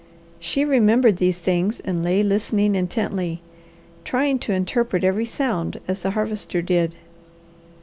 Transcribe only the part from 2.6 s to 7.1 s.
intently, trying to interpret every sound as the Harvester did.